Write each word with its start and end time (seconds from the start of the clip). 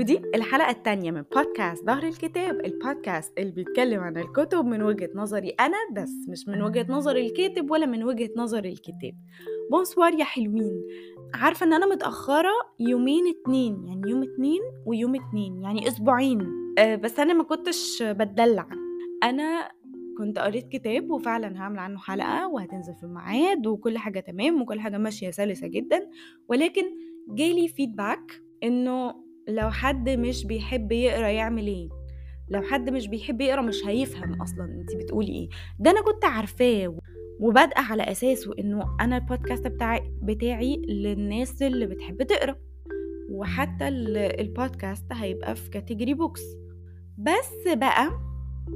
ودي 0.00 0.22
الحلقة 0.34 0.70
التانية 0.70 1.10
من 1.10 1.22
بودكاست 1.22 1.86
ظهر 1.86 2.02
الكتاب 2.02 2.64
البودكاست 2.64 3.38
اللي 3.38 3.52
بيتكلم 3.52 4.00
عن 4.00 4.16
الكتب 4.16 4.64
من 4.64 4.82
وجهة 4.82 5.10
نظري 5.14 5.48
أنا 5.48 5.76
بس 5.92 6.28
مش 6.28 6.48
من 6.48 6.62
وجهة 6.62 6.86
نظر 6.88 7.16
الكاتب 7.16 7.70
ولا 7.70 7.86
من 7.86 8.04
وجهة 8.04 8.30
نظر 8.36 8.64
الكتاب. 8.64 9.12
بونسوار 9.70 10.14
يا 10.14 10.24
حلوين. 10.24 10.82
عارفة 11.34 11.66
إن 11.66 11.72
أنا 11.72 11.86
متأخرة 11.86 12.52
يومين 12.78 13.24
اتنين 13.28 13.84
يعني 13.86 14.10
يوم 14.10 14.22
اتنين 14.22 14.60
ويوم 14.86 15.14
اتنين 15.14 15.62
يعني 15.62 15.88
أسبوعين. 15.88 16.48
أه 16.78 16.96
بس 16.96 17.20
أنا 17.20 17.32
ما 17.34 17.44
كنتش 17.44 18.02
بتدلع. 18.02 18.68
أنا 19.22 19.68
كنت 20.18 20.38
قريت 20.38 20.68
كتاب 20.68 21.10
وفعلا 21.10 21.60
هعمل 21.60 21.78
عنه 21.78 21.98
حلقة 21.98 22.48
وهتنزل 22.48 22.94
في 22.94 23.02
الميعاد 23.02 23.66
وكل 23.66 23.98
حاجة 23.98 24.20
تمام 24.20 24.62
وكل 24.62 24.80
حاجة 24.80 24.98
ماشية 24.98 25.30
سلسة 25.30 25.66
جدا. 25.66 26.10
ولكن 26.48 26.84
جالي 27.28 27.68
feedback 27.68 28.42
إنه 28.62 29.29
لو 29.50 29.70
حد 29.70 30.08
مش 30.08 30.44
بيحب 30.46 30.92
يقرا 30.92 31.28
يعمل 31.28 31.66
إيه؟ 31.66 31.88
لو 32.48 32.62
حد 32.62 32.90
مش 32.90 33.06
بيحب 33.08 33.40
يقرا 33.40 33.62
مش 33.62 33.86
هيفهم 33.86 34.42
أصلا 34.42 34.64
انت 34.64 34.96
بتقولي 34.96 35.32
إيه. 35.32 35.48
ده 35.78 35.90
أنا 35.90 36.02
كنت 36.02 36.24
عارفاه 36.24 36.96
وبادئة 37.40 37.80
على 37.80 38.02
اساسه 38.02 38.52
إنه 38.58 38.96
أنا 39.00 39.16
البودكاست 39.16 39.66
بتاعي 39.66 40.00
بتاعي 40.22 40.76
للناس 40.76 41.62
اللي 41.62 41.86
بتحب 41.86 42.22
تقرا. 42.22 42.56
وحتى 43.30 43.88
البودكاست 43.88 45.12
هيبقى 45.12 45.54
في 45.56 45.70
category 45.70 46.14
books 46.14 46.42
بس 47.18 47.68
بقى 47.74 48.10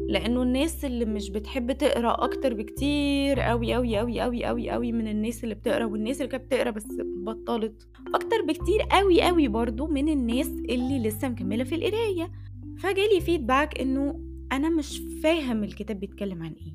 لأنه 0.08 0.42
الناس 0.42 0.84
اللي 0.84 1.04
مش 1.04 1.30
بتحب 1.30 1.72
تقرأ 1.72 2.24
أكتر 2.24 2.54
بكتير 2.54 3.40
قوي 3.40 3.74
قوي 3.74 3.98
قوي 3.98 4.20
قوي 4.20 4.44
قوي 4.44 4.70
قوي 4.70 4.92
من 4.92 5.08
الناس 5.08 5.44
اللي 5.44 5.54
بتقرأ 5.54 5.84
والناس 5.84 6.16
اللي 6.20 6.28
كانت 6.28 6.44
بتقرأ 6.44 6.70
بس 6.70 6.86
بطلت. 7.26 7.88
أكتر 8.14 8.42
بكتير 8.48 8.82
قوي 8.90 9.22
قوي 9.22 9.48
برضو 9.48 9.86
من 9.86 10.08
الناس 10.08 10.48
اللي 10.48 10.98
لسه 11.08 11.28
مكملة 11.28 11.64
في 11.64 11.74
القراية. 11.74 12.30
فجالي 12.78 13.20
feedback 13.20 13.80
إنه 13.80 14.20
أنا 14.52 14.68
مش 14.68 15.02
فاهم 15.22 15.64
الكتاب 15.64 16.00
بيتكلم 16.00 16.42
عن 16.42 16.52
إيه. 16.52 16.74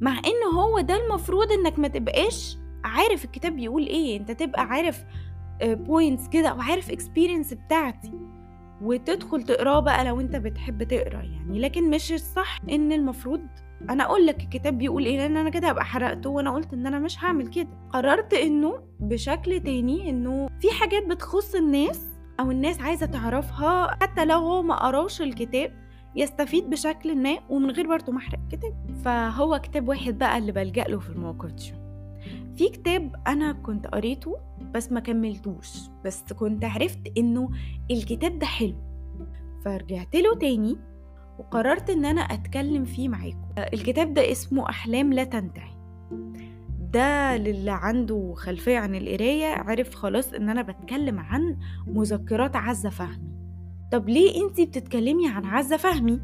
مع 0.00 0.18
إن 0.18 0.54
هو 0.54 0.80
ده 0.80 1.06
المفروض 1.06 1.52
إنك 1.52 1.78
ما 1.78 1.88
تبقاش 1.88 2.56
عارف 2.84 3.24
الكتاب 3.24 3.56
بيقول 3.56 3.86
إيه. 3.86 4.16
أنت 4.20 4.30
تبقى 4.30 4.62
عارف 4.62 5.04
points 5.62 6.28
كده 6.28 6.54
وعارف 6.54 6.90
experience 6.90 7.54
بتاعتي. 7.54 8.12
وتدخل 8.82 9.42
تقراه 9.42 9.80
بقى 9.80 10.04
لو 10.04 10.20
انت 10.20 10.36
بتحب 10.36 10.82
تقرا 10.82 11.22
يعني. 11.22 11.58
لكن 11.58 11.90
مش 11.90 12.12
الصح 12.12 12.58
ان 12.70 12.92
المفروض 12.92 13.40
أنا 13.90 14.04
أقول 14.04 14.26
لك 14.26 14.40
الكتاب 14.42 14.78
بيقول 14.78 15.04
إيه 15.04 15.16
لأن 15.18 15.36
أنا 15.36 15.50
كده 15.50 15.68
هبقى 15.68 15.84
حرقته 15.84 16.30
وأنا 16.30 16.50
قلت 16.50 16.72
ان 16.72 16.86
أنا 16.86 16.98
مش 16.98 17.24
هعمل 17.24 17.46
كده. 17.48 17.68
قررت 17.92 18.34
انه 18.34 18.78
بشكل 19.00 19.60
تاني 19.60 20.10
انه 20.10 20.48
في 20.60 20.70
حاجات 20.70 21.06
بتخص 21.06 21.54
الناس 21.54 22.06
أو 22.40 22.50
الناس 22.50 22.80
عايزة 22.80 23.06
تعرفها 23.06 23.96
حتى 24.02 24.24
لو 24.24 24.38
هو 24.38 24.62
ما 24.62 24.74
قراش 24.86 25.22
الكتاب 25.22 25.72
يستفيد 26.16 26.70
بشكل 26.70 27.16
ما 27.16 27.38
ومن 27.48 27.70
غير 27.70 27.88
برضه 27.88 28.12
ما 28.12 28.18
أحرق 28.18 28.38
الكتاب 28.44 28.90
فهو 29.04 29.58
كتاب 29.58 29.88
واحد 29.88 30.18
بقى 30.18 30.38
اللي 30.38 30.52
بلجأ 30.52 30.84
له 30.84 30.98
في 30.98 31.10
المواقف 31.10 31.52
دي 31.52 31.72
في 32.58 32.68
كتاب 32.68 33.16
أنا 33.26 33.52
كنت 33.52 33.86
قريته 33.86 34.36
بس 34.74 34.92
ما 34.92 35.00
كملتوش 35.00 35.78
بس 36.04 36.32
كنت 36.32 36.64
عرفت 36.64 36.98
إنه 37.18 37.50
الكتاب 37.90 38.38
ده 38.38 38.46
حلو. 38.46 38.74
فرجعت 39.64 40.16
له 40.16 40.34
تاني 40.34 40.76
وقررت 41.38 41.90
إن 41.90 42.04
أنا 42.04 42.20
أتكلم 42.20 42.84
فيه 42.84 43.08
معاكم. 43.08 43.48
الكتاب 43.58 44.14
ده 44.14 44.32
اسمه 44.32 44.68
أحلام 44.68 45.12
لا 45.12 45.24
تنتهي. 45.24 45.70
ده 46.92 47.36
للي 47.36 47.70
عنده 47.70 48.34
خلفية 48.36 48.78
عن 48.78 48.94
القراية 48.94 49.46
عرف 49.46 49.94
خلاص 49.94 50.32
إن 50.32 50.48
أنا 50.48 50.62
بتكلم 50.62 51.18
عن 51.18 51.56
مذكرات 51.86 52.56
عزة 52.56 52.90
فهمي. 52.90 53.32
طب 53.92 54.08
ليه 54.08 54.44
انتي 54.44 54.66
بتتكلمي 54.66 55.28
عن 55.28 55.44
عزة 55.44 55.76
فهمي؟ 55.76 56.20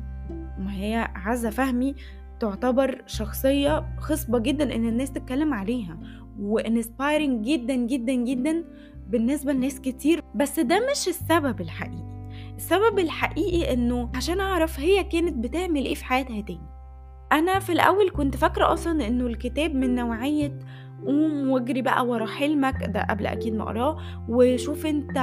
ما 0.58 0.74
هي 0.74 1.08
عزة 1.14 1.50
فهمي 1.50 1.94
تعتبر 2.40 3.02
شخصية 3.06 3.96
خصبة 3.98 4.38
جدا 4.38 4.74
إن 4.74 4.88
الناس 4.88 5.12
تتكلم 5.12 5.54
عليها. 5.54 5.98
وانسبايرنج 6.40 7.44
جدا 7.44 7.74
جدا 7.74 8.12
جدا 8.12 8.64
بالنسبة 9.08 9.52
لناس 9.52 9.80
كتير. 9.80 10.22
بس 10.34 10.60
ده 10.60 10.80
مش 10.90 11.08
السبب 11.08 11.60
الحقيقي. 11.60 12.14
السبب 12.56 12.98
الحقيقي 12.98 13.72
إنه 13.72 14.10
عشان 14.14 14.40
أعرف 14.40 14.80
هي 14.80 15.04
كانت 15.04 15.34
بتعمل 15.46 15.84
إيه 15.84 15.94
في 15.94 16.04
حياتها 16.04 16.40
تاني. 16.40 16.74
أنا 17.32 17.58
في 17.58 17.72
الأول 17.72 18.10
كنت 18.10 18.36
فاكرة 18.36 18.72
أصلا 18.72 19.06
إنه 19.06 19.26
الكتاب 19.26 19.74
من 19.74 19.94
نوعية 19.94 20.58
قوم 21.06 21.50
واجري 21.50 21.82
بقى 21.82 22.06
ورا 22.06 22.26
حلمك 22.26 22.90
ده 22.94 23.02
قبل 23.10 23.26
أكيد 23.26 23.54
ما 23.54 23.62
أقراه. 23.62 23.98
وشوف 24.28 24.86
أنت 24.86 25.18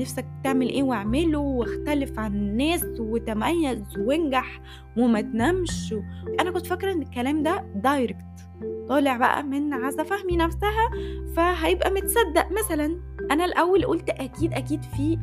نفسك 0.00 0.26
تعمل 0.44 0.68
إيه 0.68 0.82
واعمله 0.82 1.38
واختلف 1.38 2.18
عن 2.18 2.34
الناس 2.34 2.84
وتميز 2.98 3.82
وانجح 3.98 4.60
وما 4.96 5.20
تنامش. 5.20 5.94
أنا 6.40 6.50
كنت 6.50 6.66
فاكرة 6.66 6.92
إن 6.92 7.02
الكلام 7.02 7.42
ده 7.42 7.64
دايركت 7.74 8.45
طالع 8.88 9.16
بقى 9.16 9.42
من 9.42 9.72
عزة 9.74 10.02
فهمي 10.02 10.36
نفسها 10.36 10.90
فهيبقى 11.36 11.90
متصدق. 11.90 12.46
مثلا 12.58 13.00
أنا 13.30 13.44
الأول 13.44 13.84
قلت 13.84 14.10
أكيد 14.10 14.52
أكيد 14.54 14.82
في 14.82 15.18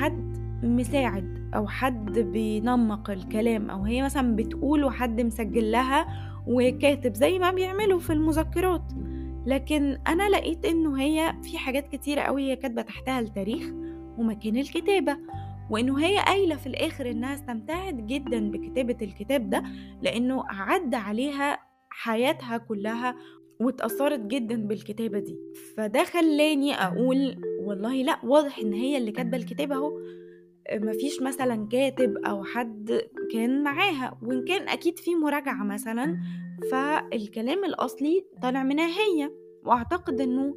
حد 0.00 0.36
مساعد 0.62 1.50
أو 1.54 1.66
حد 1.68 2.18
بينمق 2.18 3.10
الكلام 3.10 3.70
أو 3.70 3.82
هي 3.82 4.02
مثلا 4.02 4.36
بتقول 4.36 4.84
وحد 4.84 5.20
مسجل 5.20 5.72
لها 5.72 6.06
وكاتب 6.46 7.14
زي 7.14 7.38
ما 7.38 7.50
بيعملوا 7.50 7.98
في 7.98 8.12
المذكرات. 8.12 8.92
لكن 9.46 9.98
أنا 10.08 10.28
لقيت 10.28 10.64
إنه 10.64 11.00
هي 11.00 11.34
في 11.42 11.58
حاجات 11.58 11.88
كتيرة 11.88 12.20
قوي 12.20 12.50
هي 12.50 12.56
كاتبة 12.56 12.82
تحتها 12.82 13.20
التاريخ 13.20 13.64
ومكان 14.18 14.56
الكتابة 14.56 15.16
وإنه 15.70 15.98
هي 16.00 16.18
قايلة 16.18 16.56
في 16.56 16.66
الآخر 16.66 17.10
إنها 17.10 17.34
استمتعت 17.34 17.94
جدا 17.94 18.50
بكتابة 18.50 18.96
الكتاب 19.02 19.50
ده 19.50 19.62
لأنه 20.02 20.44
عدى 20.48 20.96
عليها 20.96 21.58
حياتها 21.96 22.56
كلها 22.58 23.16
واتأثرت 23.60 24.20
جدا 24.20 24.56
بالكتابة 24.56 25.18
دي. 25.18 25.38
فده 25.76 26.04
خلاني 26.04 26.74
أقول 26.74 27.36
والله 27.60 28.02
لأ 28.02 28.18
واضح 28.24 28.58
إن 28.58 28.72
هي 28.72 28.96
اللي 28.96 29.12
كاتبة 29.12 29.36
الكتاب 29.36 29.72
أهو. 29.72 30.00
مفيش 30.72 31.22
مثلا 31.22 31.68
كاتب 31.72 32.16
أو 32.18 32.44
حد 32.44 33.00
كان 33.32 33.62
معاها 33.62 34.18
وإن 34.22 34.44
كان 34.44 34.68
أكيد 34.68 34.98
في 34.98 35.14
مراجعة 35.14 35.64
مثلا 35.64 36.16
فالكلام 36.70 37.64
الأصلي 37.64 38.24
طالع 38.42 38.62
منها 38.62 38.86
هي. 38.88 39.30
وأعتقد 39.64 40.20
إنه 40.20 40.54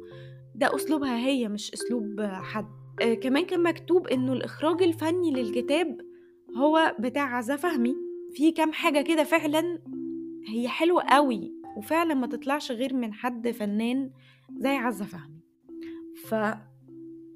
ده 0.54 0.74
أسلوبها 0.76 1.16
هي 1.18 1.48
مش 1.48 1.72
أسلوب 1.74 2.20
حد. 2.22 2.66
آه 3.02 3.14
كمان 3.14 3.46
كان 3.46 3.62
مكتوب 3.62 4.06
إنه 4.06 4.32
الإخراج 4.32 4.82
الفني 4.82 5.30
للكتاب 5.32 6.00
هو 6.56 6.96
بتاع 6.98 7.36
عزة 7.36 7.56
فهمي. 7.56 7.96
في 8.32 8.52
كام 8.52 8.72
حاجة 8.72 9.02
كده 9.02 9.24
فعلا 9.24 9.78
هي 10.48 10.68
حلوة 10.68 11.02
قوي 11.02 11.52
وفعلا 11.76 12.14
ما 12.14 12.26
تطلعش 12.26 12.72
غير 12.72 12.94
من 12.94 13.12
حد 13.12 13.50
فنان 13.50 14.10
زي 14.58 14.68
عزة 14.68 15.04
فهمي. 15.04 15.40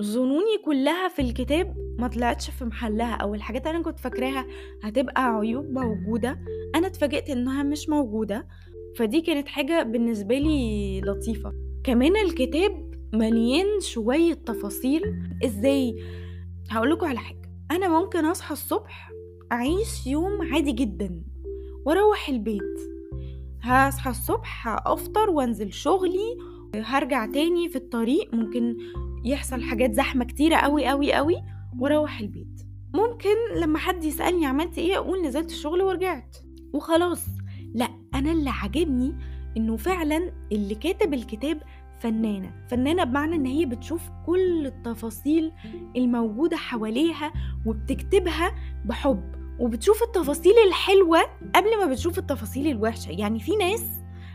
فظنوني 0.01 0.59
كلها 0.65 1.09
في 1.09 1.23
الكتاب 1.23 1.77
ما 1.99 2.09
طلعتش 2.09 2.51
في 2.51 2.65
محلها 2.65 3.15
أو 3.15 3.35
الحاجات 3.35 3.67
اللي 3.67 3.77
أنا 3.77 3.85
كنت 3.85 3.99
فاكراها 3.99 4.47
هتبقى 4.83 5.25
عيوب 5.25 5.65
موجودة 5.71 6.39
أنا 6.75 6.87
اتفاجئت 6.87 7.31
إنها 7.31 7.63
مش 7.63 7.89
موجودة. 7.89 8.49
فدي 8.99 9.21
كانت 9.21 9.49
حاجة 9.49 9.83
بالنسبة 9.83 10.39
لي 10.39 11.01
لطيفة. 11.01 11.53
كمان 11.85 12.17
الكتاب 12.17 12.95
مليان 13.15 13.81
شوية 13.81 14.35
تفاصيل. 14.35 15.03
إزاي؟ 15.45 15.95
هقولكوا 16.71 17.09
على 17.09 17.19
حاجة. 17.19 17.43
أنا 17.71 18.01
ممكن 18.01 18.25
أصحى 18.25 18.53
الصبح 18.53 19.11
أعيش 19.53 20.07
يوم 20.07 20.43
عادي 20.53 20.73
جدا 20.73 21.23
وأروح 21.87 22.29
البيت. 22.29 22.94
هصحى 23.65 24.11
الصبح 24.11 24.69
أفطر 24.69 25.31
وأنزل 25.31 25.73
شغلي 25.73 26.39
هرجع 26.77 27.27
تاني 27.27 27.69
في 27.69 27.77
الطريق 27.77 28.35
ممكن 28.35 28.77
يحصل 29.25 29.63
حاجات 29.63 29.93
زحمة 29.95 30.25
كتيرة 30.25 30.57
قوي 30.57 30.87
قوي 30.87 31.13
قوي 31.13 31.37
وأروح 31.79 32.21
البيت. 32.21 32.63
ممكن 32.95 33.61
لما 33.61 33.79
حد 33.79 34.05
يسألني 34.05 34.47
عملت 34.47 34.79
إيه 34.79 34.97
أقول 34.97 35.23
نزلت 35.27 35.51
الشغل 35.51 35.83
ورجعت. 35.83 36.37
وخلاص. 36.75 37.27
لأ 37.75 37.89
أنا 38.15 38.33
اللي 38.33 38.51
عاجبني 38.51 39.15
إنه 39.57 39.77
فعلا 39.77 40.33
اللي 40.53 40.75
كاتب 40.75 41.15
الكتاب 41.15 41.63
فنانة. 42.01 42.67
فنانة 42.71 43.05
بمعنى 43.05 43.37
إن 43.37 43.47
هي 43.47 43.67
بتشوف 43.67 44.03
كل 44.27 44.67
التفاصيل 44.67 45.53
الموجودة 45.97 46.57
حواليها 46.57 47.33
وبتكتبها 47.67 48.55
بحب. 48.85 49.44
وبتشوف 49.61 50.03
التفاصيل 50.03 50.53
الحلوة 50.69 51.21
قبل 51.55 51.79
ما 51.79 51.87
بتشوف 51.93 52.19
التفاصيل 52.19 52.67
الوحشة. 52.67 53.11
يعني 53.11 53.41
في 53.41 53.57
ناس 53.57 53.87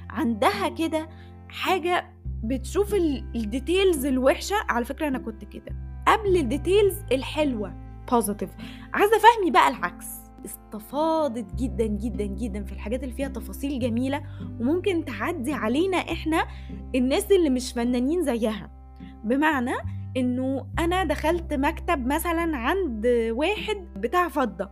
عندها 0.09 0.69
كده 0.69 1.09
حاجة 1.49 2.13
بتشوف 2.43 2.93
ال 3.35 3.44
details 3.44 4.05
الوحشة. 4.05 4.55
على 4.69 4.85
فكرة 4.85 5.07
أنا 5.07 5.17
كنت 5.19 5.45
كده. 5.45 5.75
قبل 6.07 6.37
ال 6.37 6.44
details 6.44 6.95
الحلوة 7.11 7.73
positive 8.11 8.49
عايزة 8.93 9.17
فهمي 9.17 9.51
بقى 9.51 9.67
العكس. 9.67 10.05
استفاضت 10.45 11.55
جدا 11.55 11.85
جدا 11.85 12.25
جدا 12.25 12.63
في 12.63 12.71
الحاجات 12.71 13.03
اللي 13.03 13.15
فيها 13.15 13.27
تفاصيل 13.27 13.79
جميلة 13.79 14.23
وممكن 14.59 15.05
تعدي 15.05 15.53
علينا 15.53 15.97
إحنا 15.97 16.47
الناس 16.95 17.31
اللي 17.31 17.49
مش 17.49 17.73
فنانين 17.73 18.23
زيها. 18.23 18.71
بمعنى 19.23 19.73
إنه 20.17 20.67
أنا 20.79 21.03
دخلت 21.03 21.53
مكتب 21.53 22.07
مثلا 22.07 22.57
عند 22.57 23.07
واحد 23.31 23.87
بتاع 23.97 24.27
فضة. 24.27 24.69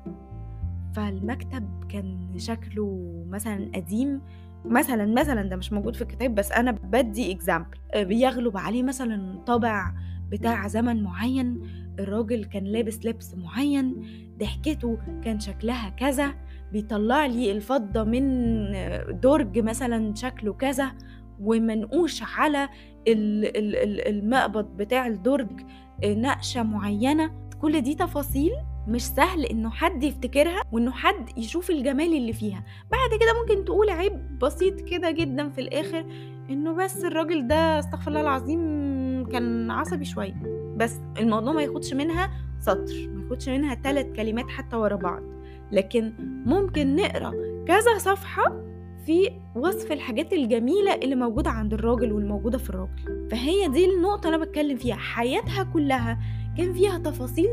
فالمكتب 0.97 1.83
كان 1.89 2.33
شكله 2.37 3.13
مثلا 3.29 3.71
قديم 3.75 4.21
مثلا 4.65 5.05
مثلا 5.05 5.49
ده 5.49 5.55
مش 5.55 5.73
موجود 5.73 5.95
في 5.95 6.01
الكتاب 6.01 6.35
بس 6.35 6.51
أنا 6.51 6.71
بدي 6.71 7.31
اكزامبل 7.31 7.77
بيغلب 7.95 8.57
عليه 8.57 8.83
مثلا 8.83 9.39
طابع 9.45 9.93
بتاع 10.29 10.67
زمن 10.67 11.03
معين 11.03 11.61
الراجل 11.99 12.45
كان 12.45 12.63
لابس 12.63 13.05
لبس 13.05 13.35
معين 13.35 13.95
ضحكته 14.39 14.97
كان 15.23 15.39
شكلها 15.39 15.89
كذا 15.89 16.33
بيطلع 16.71 17.25
لي 17.25 17.51
الفضة 17.51 18.03
من 18.03 18.27
درج 19.19 19.59
مثلا 19.59 20.15
شكله 20.15 20.53
كذا 20.53 20.91
ومنقوش 21.39 22.23
على 22.37 22.69
المقبض 23.07 24.65
بتاع 24.77 25.07
الدرج 25.07 25.49
نقشة 26.05 26.63
معينة. 26.63 27.31
كل 27.61 27.81
دي 27.81 27.95
تفاصيل 27.95 28.51
مش 28.87 29.01
سهل 29.05 29.45
إنه 29.45 29.69
حد 29.69 30.03
يفتكرها 30.03 30.61
وإنه 30.71 30.91
حد 30.91 31.37
يشوف 31.37 31.69
الجمال 31.69 32.13
اللي 32.17 32.33
فيها. 32.33 32.63
بعد 32.91 33.09
كده 33.19 33.41
ممكن 33.41 33.65
تقول 33.65 33.89
عيب 33.89 34.39
بسيط 34.39 34.81
كده 34.81 35.11
جدا 35.11 35.49
في 35.49 35.61
الآخر 35.61 36.05
إنه 36.49 36.73
بس 36.73 37.03
الراجل 37.05 37.47
ده 37.47 37.79
استغفر 37.79 38.07
الله 38.09 38.21
العظيم 38.21 38.59
كان 39.31 39.71
عصبي 39.71 40.05
شوية. 40.05 40.35
بس 40.77 40.99
الموضوع 41.19 41.53
ما 41.53 41.61
ياخدش 41.61 41.93
منها 41.93 42.31
سطر 42.59 43.09
ما 43.13 43.23
ياخدش 43.23 43.49
منها 43.49 43.75
ثلاث 43.75 44.05
كلمات 44.15 44.49
حتى 44.49 44.75
ورا 44.75 44.95
بعض. 44.95 45.21
لكن 45.71 46.13
ممكن 46.45 46.95
نقرأ 46.95 47.31
كذا 47.67 47.97
صفحة 47.97 48.63
في 49.05 49.31
وصف 49.55 49.91
الحاجات 49.91 50.33
الجميلة 50.33 50.95
اللي 50.95 51.15
موجودة 51.15 51.49
عند 51.49 51.73
الراجل 51.73 52.11
والموجودة 52.11 52.57
في 52.57 52.69
الراجل. 52.69 53.27
فهي 53.31 53.67
دي 53.67 53.85
النقطة 53.85 54.27
أنا 54.29 54.37
بتكلم 54.37 54.77
فيها. 54.77 54.95
حياتها 54.95 55.63
كلها 55.63 56.19
كان 56.57 56.73
فيها 56.73 56.97
تفاصيل 56.97 57.49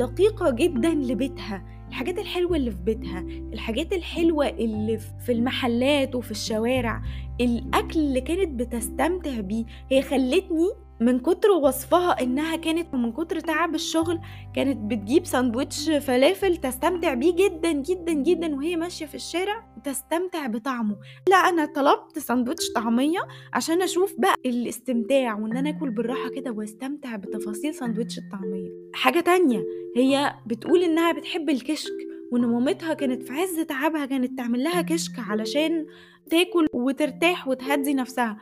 دقيقة 0.00 0.50
جدا 0.50 0.88
لبيتها. 0.88 1.64
الحاجات 1.88 2.18
الحلوة 2.18 2.56
اللي 2.56 2.70
في 2.70 2.82
بيتها 2.82 3.20
الحاجات 3.52 3.92
الحلوة 3.92 4.48
اللي 4.48 4.98
في 4.98 5.32
المحلات 5.32 6.14
وفي 6.14 6.30
الشوارع. 6.30 7.02
الأكل 7.40 7.98
اللي 7.98 8.20
كانت 8.20 8.60
بتستمتع 8.60 9.40
بيه 9.40 9.64
هي 9.90 10.02
خلتني 10.02 10.68
من 11.00 11.18
كتر 11.18 11.50
وصفها 11.50 12.22
إنها 12.22 12.56
كانت 12.56 12.94
من 12.94 13.12
كتر 13.12 13.40
تعب 13.40 13.74
الشغل 13.74 14.20
كانت 14.54 14.76
بتجيب 14.92 15.26
ساندوتش 15.26 15.90
فلافل 15.90 16.56
تستمتع 16.56 17.14
بيه 17.14 17.34
جدا 17.36 17.72
جدا 17.72 18.12
جدا 18.12 18.54
وهي 18.56 18.76
ماشية 18.76 19.06
في 19.06 19.14
الشارع 19.14 19.64
تستمتع 19.84 20.46
بطعمه. 20.46 20.96
لا 21.28 21.36
أنا 21.36 21.64
طلبت 21.64 22.18
ساندوتش 22.18 22.72
طعمية 22.74 23.20
عشان 23.52 23.82
أشوف 23.82 24.14
بقى 24.18 24.34
الاستمتاع 24.46 25.34
وإن 25.34 25.56
أنا 25.56 25.70
آكل 25.70 25.90
بالراحة 25.90 26.28
كده 26.28 26.50
واستمتع 26.50 27.16
بتفاصيل 27.16 27.74
ساندوتش 27.74 28.18
الطعمية. 28.18 28.68
حاجة 28.94 29.20
تانية 29.20 29.64
هي 29.96 30.34
بتقول 30.46 30.82
إنها 30.82 31.12
بتحب 31.12 31.50
الكشك 31.50 31.92
وإن 32.32 32.46
مامتها 32.46 32.94
كانت 32.94 33.22
في 33.22 33.32
عز 33.32 33.60
تعبها 33.60 34.06
كانت 34.06 34.38
تعمل 34.38 34.64
لها 34.64 34.82
كشك 34.82 35.18
علشان 35.18 35.86
تاكل 36.30 36.66
وترتاح 36.72 37.48
وتهدي 37.48 37.94
نفسها. 37.94 38.36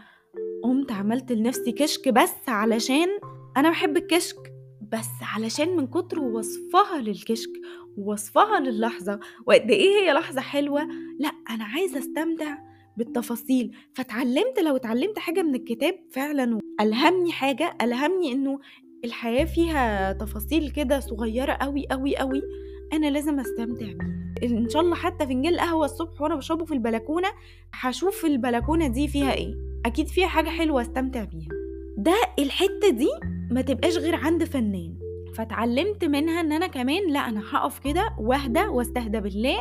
قمت 0.64 0.92
عملت 0.92 1.32
لنفسي 1.32 1.72
كشك 1.72 2.08
بس 2.08 2.48
علشان 2.48 3.08
أنا 3.56 3.70
بحب 3.70 3.96
الكشك 3.96 4.36
بس 4.92 5.08
علشان 5.22 5.76
من 5.76 5.86
كتر 5.86 6.20
وصفها 6.20 7.00
للكشك 7.00 7.50
ووصفها 7.96 8.60
للحظة 8.60 9.20
وقد 9.46 9.70
إيه 9.70 9.88
هي 10.00 10.12
لحظة 10.12 10.40
حلوة 10.40 10.88
لأ 11.18 11.32
أنا 11.50 11.64
عايزة 11.64 11.98
أستمتع 11.98 12.58
بالتفاصيل. 12.96 13.76
فتعلمت 13.94 14.58
لو 14.58 14.76
اتعلمت 14.76 15.18
حاجة 15.18 15.42
من 15.42 15.54
الكتاب 15.54 15.94
فعلا 16.12 16.58
ألهمني 16.80 17.32
حاجة 17.32 17.76
ألهمني 17.82 18.32
إنه 18.32 18.58
الحياة 19.04 19.44
فيها 19.44 20.12
تفاصيل 20.12 20.70
كده 20.70 21.00
صغيرة 21.00 21.52
قوي 21.52 21.86
قوي 21.90 22.16
قوي 22.16 22.42
أنا 22.92 23.10
لازم 23.10 23.40
أستمتع 23.40 23.86
بيها. 23.86 24.28
إن 24.42 24.68
شاء 24.68 24.82
الله 24.82 24.94
حتى 24.94 25.26
فنجان 25.26 25.56
قهوة 25.56 25.84
الصبح 25.84 26.20
وأنا 26.22 26.34
بشربه 26.36 26.64
في 26.64 26.74
البلكونة 26.74 27.28
هشوف 27.74 28.24
البلكونة 28.24 28.86
دي 28.86 29.08
فيها 29.08 29.32
إيه. 29.32 29.67
أكيد 29.86 30.08
فيها 30.08 30.26
حاجة 30.26 30.48
حلوة 30.48 30.82
أستمتع 30.82 31.24
بيها. 31.24 31.48
ده 31.96 32.14
الحتة 32.38 32.90
دي 32.90 33.08
ما 33.50 33.60
تبقاش 33.60 33.96
غير 33.96 34.14
عند 34.14 34.44
فنان. 34.44 34.94
فتعلمت 35.34 36.04
منها 36.04 36.40
إن 36.40 36.52
أنا 36.52 36.66
كمان 36.66 37.10
لا 37.12 37.18
أنا 37.18 37.42
هقف 37.50 37.78
كده 37.78 38.08
وأهدى 38.20 38.60
وأستهدى 38.66 39.20
بالله 39.20 39.56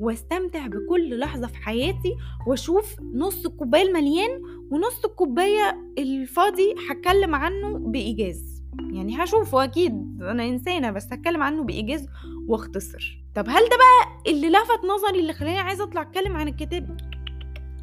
وأستمتع 0.00 0.66
بكل 0.66 1.18
لحظة 1.18 1.46
في 1.46 1.56
حياتي 1.56 2.14
وأشوف 2.46 2.96
نص 3.14 3.46
الكوبايه 3.46 3.82
المليان 3.82 4.30
ونص 4.70 5.04
الكوباية 5.04 5.92
الفاضي 5.98 6.74
هتكلم 6.90 7.34
عنه 7.34 7.78
بإيجاز. 7.78 8.62
يعني 8.92 9.24
هشوفه 9.24 9.64
أكيد 9.64 9.92
أنا 10.22 10.44
إنسانة 10.48 10.90
بس 10.90 11.06
هتكلم 11.12 11.42
عنه 11.42 11.62
بإيجاز 11.62 12.06
وأختصر. 12.48 13.18
طب 13.34 13.48
هل 13.48 13.62
ده 13.62 13.76
بقى 13.76 14.32
اللي 14.32 14.48
لفت 14.50 14.84
نظري 14.84 15.20
اللي 15.20 15.32
خلاني 15.32 15.58
عايزة 15.58 15.84
أطلع 15.84 16.02
أتكلم 16.02 16.36
عن 16.36 16.48
الكتاب؟ 16.48 16.96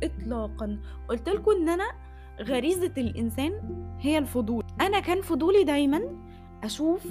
اطلاقا. 0.03 0.79
قلت 1.09 1.29
لكم 1.29 1.51
إن 1.51 1.69
أنا 1.69 1.87
غريزة 2.41 2.93
الإنسان 2.97 3.51
هي 3.99 4.17
الفضول. 4.17 4.63
أنا 4.81 4.99
كان 4.99 5.21
فضولي 5.21 5.63
دايما 5.63 6.01
أشوف 6.63 7.07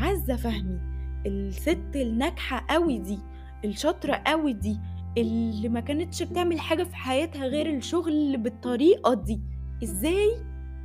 عزة 0.00 0.36
فهمي 0.36 0.80
الست 1.26 1.96
الناجحة 1.96 2.66
قوي 2.70 2.98
دي 2.98 3.18
الشاطرة 3.64 4.22
قوي 4.26 4.52
دي 4.52 4.80
اللي 5.18 5.68
ما 5.68 5.80
كانتش 5.80 6.22
بتعمل 6.22 6.60
حاجة 6.60 6.82
في 6.82 6.96
حياتها 6.96 7.46
غير 7.46 7.76
الشغل 7.76 8.36
بالطريقة 8.36 9.14
دي. 9.14 9.40
إزاي 9.82 10.28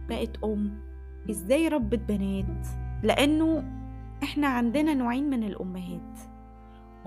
بقت 0.09 0.43
أم؟ 0.43 0.79
إزاي 1.29 1.67
ربت 1.67 1.99
بنات؟ 1.99 2.67
لأنه 3.03 3.63
إحنا 4.23 4.47
عندنا 4.47 4.93
نوعين 4.93 5.29
من 5.29 5.43
الأمهات. 5.43 6.19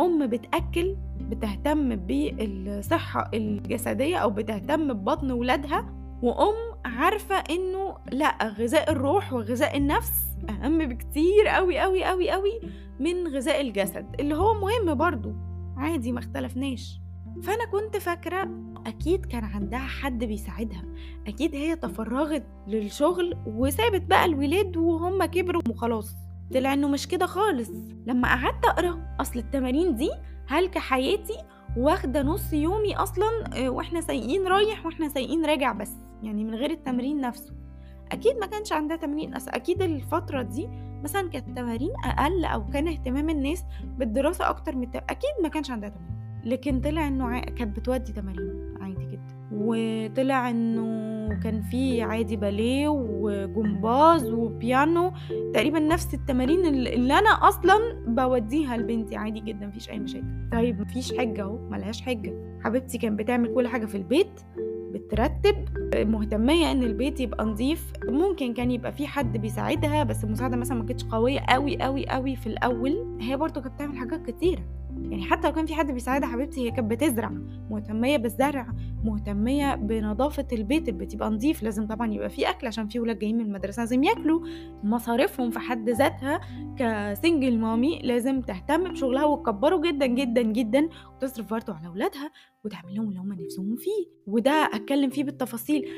أم 0.00 0.26
بتأكل 0.26 0.96
بتهتم 1.20 1.96
بالصحة 1.96 3.30
الجسدية 3.34 4.16
أو 4.16 4.30
بتهتم 4.30 4.92
ببطن 4.92 5.30
ولادها 5.30 5.94
وأم 6.22 6.54
عارفة 6.84 7.34
إنه 7.50 7.96
لأ 8.12 8.48
غذاء 8.48 8.90
الروح 8.92 9.32
وغذاء 9.32 9.76
النفس 9.76 10.12
أهم 10.48 10.78
بكتير 10.78 11.48
قوي 11.48 11.78
قوي 11.78 12.04
قوي 12.04 12.30
قوي 12.30 12.60
من 13.00 13.28
غذاء 13.28 13.60
الجسد 13.60 14.06
اللي 14.20 14.34
هو 14.34 14.54
مهم 14.54 14.94
برضو 14.94 15.32
عادي 15.76 16.12
ما 16.12 16.18
اختلفناش. 16.18 17.00
فأنا 17.42 17.64
كنت 17.72 17.96
فاكرة 17.96 18.48
أكيد 18.86 19.26
كان 19.26 19.44
عندها 19.44 19.78
حد 19.78 20.24
بيساعدها 20.24 20.82
أكيد 21.26 21.54
هي 21.54 21.76
تفرغت 21.76 22.46
للشغل 22.68 23.34
وسابت 23.46 24.02
بقى 24.02 24.24
الولاد 24.24 24.76
وهم 24.76 25.24
كبروا 25.24 25.62
وخلاص. 25.70 26.16
طلع 26.54 26.72
إنه 26.72 26.88
مش 26.88 27.08
كده 27.08 27.26
خالص. 27.26 27.70
لما 28.06 28.28
قعدت 28.28 28.64
أقرأ 28.64 29.16
أصل 29.20 29.38
التمارين 29.38 29.96
دي 29.96 30.10
هلكة 30.48 30.80
حياتي 30.80 31.36
واخدة 31.76 32.22
نص 32.22 32.52
يومي 32.52 32.96
أصلا 32.96 33.26
آه، 33.54 33.70
وإحنا 33.70 34.00
سايقين 34.00 34.46
رايح 34.46 34.86
وإحنا 34.86 35.08
سايقين 35.08 35.46
راجع 35.46 35.72
بس 35.72 35.92
يعني 36.22 36.44
من 36.44 36.54
غير 36.54 36.70
التمرين 36.70 37.20
نفسه؟ 37.20 37.54
أكيد 38.12 38.36
ما 38.36 38.46
كانش 38.46 38.72
عندها 38.72 38.96
تمرين 38.96 39.34
أصل 39.34 39.50
أكيد 39.50 39.82
الفترة 39.82 40.42
دي 40.42 40.68
مثلا 41.04 41.28
كانت 41.28 41.56
تمارين 41.56 41.90
أقل 42.04 42.44
أو 42.44 42.66
كان 42.66 42.88
اهتمام 42.88 43.30
الناس 43.30 43.64
بالدراسة 43.98 44.48
أكتر 44.48 44.76
من 44.76 44.88
أكيد 44.94 45.30
ما 45.42 45.48
كانش 45.48 45.70
عندها 45.70 45.88
تمرين. 45.88 46.20
لكن 46.44 46.80
طلع 46.80 47.08
إنه 47.08 47.40
كانت 47.40 47.78
بتودي 47.78 48.12
تمارين 48.12 48.74
عادي 48.80 49.06
جدا. 49.06 49.40
وطلع 49.52 50.50
إنه 50.50 51.09
وكان 51.32 51.62
في 51.62 52.02
عادي 52.02 52.36
باليه 52.36 52.88
وجمباز 52.88 54.30
وبيانو 54.30 55.12
تقريبا 55.54 55.78
نفس 55.78 56.14
التمارين 56.14 56.66
اللي 56.66 57.18
أنا 57.18 57.30
أصلا 57.30 57.74
بوديها 58.06 58.76
لبنتي 58.76 59.16
عادي 59.16 59.40
جدا 59.40 59.66
مفيش 59.66 59.90
أي 59.90 59.98
مشاكل. 59.98 60.24
طيب 60.52 60.80
مفيش 60.80 61.18
حجة 61.18 61.42
أهو 61.42 61.58
ملهاش 61.70 62.02
حجة. 62.02 62.60
حبيبتي 62.64 62.98
كانت 62.98 63.18
بتعمل 63.18 63.54
كل 63.54 63.68
حاجة 63.68 63.86
في 63.86 63.94
البيت 63.94 64.40
بترتب 64.92 65.56
مهتمية 65.94 66.72
إن 66.72 66.82
البيت 66.82 67.20
يبقى 67.20 67.44
نظيف. 67.44 67.92
ممكن 68.08 68.54
كان 68.54 68.70
يبقى 68.70 68.92
في 68.92 69.06
حد 69.06 69.36
بيساعدها 69.38 70.04
بس 70.04 70.24
المساعدة 70.24 70.56
مثلا 70.56 70.78
ما 70.78 70.84
كانتش 70.84 71.04
قوية 71.04 71.40
قوي 71.40 71.82
قوي 71.82 72.08
قوي 72.08 72.36
في 72.36 72.46
الأول. 72.46 73.18
هي 73.20 73.36
برضو 73.36 73.60
كانت 73.60 73.74
بتعمل 73.74 73.96
حاجات 73.96 74.30
كتيرة. 74.30 74.62
يعني 75.02 75.22
حتى 75.22 75.48
لو 75.48 75.54
كان 75.54 75.66
في 75.66 75.74
حد 75.74 75.90
بيساعدها 75.92 76.28
حبيبتي 76.28 76.60
هي 76.66 76.70
كانت 76.70 76.90
بتزرع 76.90 77.30
مهتمية 77.70 78.16
بالزرع 78.16 78.66
مهتمية 79.04 79.74
بنظافة 79.74 80.46
البيت 80.52 80.88
البيت 80.88 81.14
يبقى 81.14 81.30
نظيف 81.30 81.62
لازم 81.62 81.86
طبعا 81.86 82.12
يبقى 82.12 82.30
في 82.30 82.50
أكل 82.50 82.66
عشان 82.66 82.88
في 82.88 83.00
ولاد 83.00 83.18
جايين 83.18 83.38
من 83.38 83.44
المدرسة 83.44 83.80
لازم 83.80 84.02
ياكلوا 84.04 84.40
مصاريفهم 84.84 85.50
في 85.50 85.58
حد 85.58 85.90
ذاتها 85.90 86.40
كسنجل 86.78 87.58
مامي 87.58 87.98
لازم 88.02 88.40
تهتم 88.40 88.84
بشغلها 88.92 89.24
وتكبره 89.24 89.76
جدا 89.76 90.06
جدا 90.06 90.42
جدا 90.42 90.88
وتصرف 91.16 91.50
برضه 91.50 91.74
على 91.74 91.86
أولادها 91.86 92.30
وتعمل 92.64 92.94
لهم 92.94 93.08
اللي 93.08 93.20
هم 93.20 93.32
نفسهم 93.32 93.76
فيه. 93.76 94.06
وده 94.26 94.50
أتكلم 94.74 95.10
فيه 95.10 95.24
بالتفاصيل. 95.24 95.88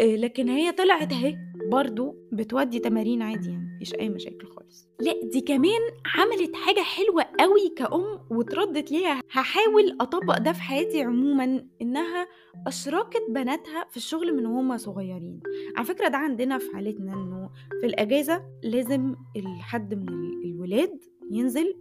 آه، 0.00 0.16
لكن 0.16 0.48
هي 0.48 0.72
طلعت 0.72 1.12
اهي 1.12 1.36
برضو 1.72 2.16
بتودي 2.32 2.78
تمارين 2.78 3.22
عادي 3.22 3.50
يعني 3.50 3.74
مفيش 3.76 3.94
أي 3.94 4.08
مشاكل 4.08 4.46
خالص. 4.46 4.88
لا 5.00 5.12
دي 5.32 5.40
كمان 5.40 5.80
عملت 6.18 6.56
حاجة 6.56 6.80
حلوة 6.80 7.22
قوي 7.40 7.68
كأم 7.76 8.20
وتردت 8.30 8.92
ليها. 8.92 9.20
هحاول 9.30 9.96
أطبق 10.00 10.38
ده 10.38 10.52
في 10.52 10.60
حياتي 10.62 11.02
عموما 11.02 11.66
إنها 11.82 12.26
أشركت 12.66 13.22
بناتها 13.30 13.86
في 13.90 13.96
الشغل 13.96 14.36
من 14.36 14.46
وهم 14.46 14.76
صغيرين. 14.76 15.40
على 15.76 15.86
فكرة 15.86 16.08
ده 16.08 16.16
عندنا 16.18 16.58
في 16.58 16.66
حالتنا 16.74 17.12
إنه 17.12 17.50
في 17.80 17.86
الأجازة 17.86 18.42
لازم 18.62 19.14
الحد 19.36 19.94
من 19.94 20.08
الولاد 20.44 20.98
ينزل 21.30 21.74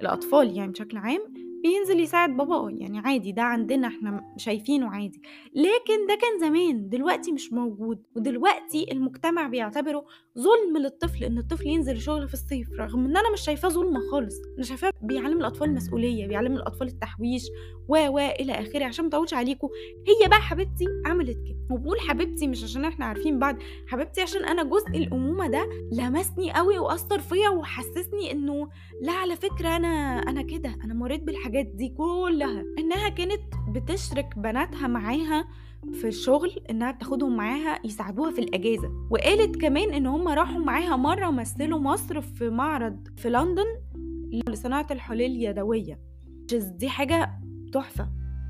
الأطفال 0.00 0.56
يعني 0.56 0.72
بشكل 0.72 0.96
عام 0.96 1.20
بينزل 1.62 2.00
يساعد 2.00 2.36
باباه 2.36 2.70
يعني 2.70 2.98
عادي 2.98 3.32
ده 3.32 3.42
عندنا 3.42 3.88
إحنا 3.88 4.34
شايفينه 4.36 4.90
عادي. 4.90 5.22
لكن 5.54 6.06
ده 6.08 6.18
كان 6.20 6.38
زمان 6.40 6.88
دلوقتي 6.88 7.32
مش 7.32 7.52
موجود. 7.52 8.02
ودلوقتي 8.16 8.92
المجتمع 8.92 9.46
بيعتبره 9.46 10.04
ظلم 10.38 10.76
للطفل 10.78 11.24
إن 11.24 11.38
الطفل 11.38 11.66
ينزل 11.66 11.96
الشغل 11.96 12.28
في 12.28 12.34
الصيف 12.34 12.68
رغم 12.80 13.04
إن 13.04 13.16
أنا 13.16 13.32
مش 13.32 13.40
شايفاه 13.40 13.68
ظلم 13.68 13.98
خالص. 14.12 14.34
أنا 14.56 14.64
شايفاه 14.64 14.92
بيعلم 15.02 15.38
الأطفال 15.38 15.74
مسؤوليه 15.74 16.26
بيعلم 16.26 16.52
الأطفال 16.52 16.88
التحويش 16.88 17.42
و 17.88 17.94
و 18.08 18.18
إلى 18.18 18.52
آخره. 18.52 18.84
عشان 18.84 19.04
ما 19.04 19.08
أطولش 19.10 19.34
عليكم 19.34 19.68
هي 20.06 20.28
بقى 20.28 20.40
حبيبتي 20.40 20.84
عملت 21.06 21.36
كده. 21.38 21.58
وبقول 21.70 22.00
حبيبتي 22.00 22.46
مش 22.46 22.64
عشان 22.64 22.84
إحنا 22.84 23.04
عارفين 23.04 23.38
بعض 23.38 23.56
حبيبتي 23.86 24.20
عشان 24.20 24.44
أنا 24.44 24.62
جزء 24.62 24.88
الأمومة 24.88 25.46
ده 25.48 25.68
لمسني 25.92 26.52
قوي 26.52 26.78
وأثر 26.78 27.18
فيا 27.18 27.48
وحسسني 27.48 28.32
إنه 28.32 28.68
لا 29.02 29.12
على 29.12 29.36
فكرة 29.36 29.76
أنا 29.76 30.18
أنا 30.18 30.42
كده 30.42 30.76
أنا 30.84 30.94
مريت 30.94 31.22
بالحاجات 31.22 31.47
دي 31.56 31.88
كلها 31.88 32.64
إنها 32.78 33.08
كانت 33.08 33.40
بتشرك 33.68 34.38
بناتها 34.38 34.88
معاها 34.88 35.48
في 35.92 36.08
الشغل 36.08 36.50
إنها 36.70 36.90
بتاخدهم 36.90 37.36
معاها 37.36 37.78
يساعدوها 37.84 38.30
في 38.30 38.38
الأجازة. 38.40 38.90
وقالت 39.10 39.56
كمان 39.56 39.94
إن 39.94 40.06
هم 40.06 40.28
راحوا 40.28 40.58
معاها 40.60 40.96
مرة 40.96 41.30
مثلوا 41.30 41.78
مصر 41.78 42.20
في 42.20 42.50
معرض 42.50 43.08
في 43.16 43.30
لندن 43.30 43.66
لصناعة 44.48 44.86
الحلول 44.90 45.22
اليدوية. 45.22 46.00
دي 46.52 46.88
حاجة 46.88 47.30
تحفة. 47.72 48.08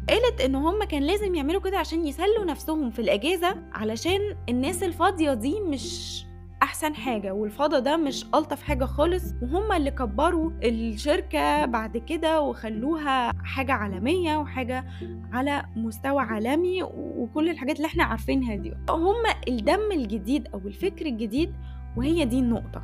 قالت 0.08 0.40
إن 0.40 0.54
هم 0.54 0.84
كان 0.84 1.02
لازم 1.02 1.34
يعملوا 1.34 1.60
كده 1.60 1.78
عشان 1.78 2.06
يسلوا 2.06 2.44
نفسهم 2.44 2.90
في 2.90 2.98
الأجازة 2.98 3.62
علشان 3.72 4.20
الناس 4.48 4.82
الفاضية 4.82 5.34
دي 5.34 5.60
مش 5.60 6.24
أحسن 6.62 6.94
حاجة 6.94 7.34
والفضا 7.34 7.78
ده 7.78 7.96
مش 7.96 8.24
ألطف 8.34 8.62
حاجة 8.62 8.84
خالص. 8.84 9.34
وهم 9.42 9.72
اللي 9.72 9.90
كبروا 9.90 10.50
الشركة 10.62 11.64
بعد 11.66 11.96
كده 11.96 12.40
وخلوها 12.40 13.32
حاجة 13.44 13.72
عالمية 13.72 14.36
وحاجة 14.36 14.84
على 15.32 15.64
مستوى 15.76 16.22
عالمي 16.22 16.82
وكل 16.82 17.48
الحاجات 17.48 17.76
اللي 17.76 17.86
إحنا 17.86 18.04
عارفينها 18.04 18.56
دي. 18.56 18.72
هم 18.90 19.14
الدم 19.48 19.92
الجديد 19.92 20.48
أو 20.54 20.58
الفكر 20.66 21.06
الجديد 21.06 21.52
وهي 21.96 22.24
دي 22.24 22.38
النقطة. 22.38 22.82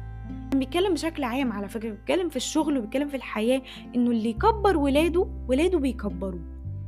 بيتكلم 0.54 0.95
بشكل 0.95 1.25
عام 1.25 1.52
على 1.52 1.69
فكرة 1.69 1.90
بيتكلم 1.90 2.28
في 2.28 2.37
الشغل 2.37 2.78
وبيتكلم 2.78 3.09
في 3.09 3.16
الحياة 3.16 3.62
إنه 3.97 4.11
اللي 4.11 4.28
يكبر 4.31 4.76
ولاده 4.76 5.26
ولاده 5.49 5.78
بيكبروه 5.78 6.40